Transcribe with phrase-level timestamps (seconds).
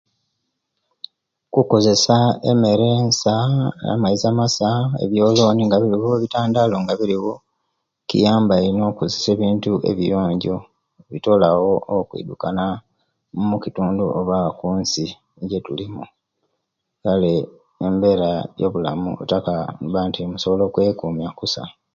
[1.53, 2.15] Kukozesa
[2.49, 3.35] emeere nsa
[3.85, 4.69] na'maizi amasa
[5.03, 7.33] ebyolooni nga biliwa no butandaalo nga buliwo
[8.09, 10.57] kiyamba ino okukozesia ebintu ebiyonjjo
[11.11, 12.65] bitolawo okwiddukana
[13.39, 15.05] omukitundu oba omunsi
[15.41, 16.03] egye tulimu
[17.03, 17.33] kale
[17.85, 18.29] embeera
[18.59, 21.63] yowulamu ettaka neba nti musobola okwekuumya kusa.